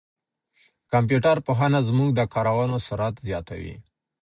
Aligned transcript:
کمپيوټر 0.91 1.37
پوهنه 1.47 1.79
زموږ 1.87 2.09
د 2.15 2.21
کارونو 2.33 2.77
سرعت 2.87 3.15
زیاتوي. 3.27 3.75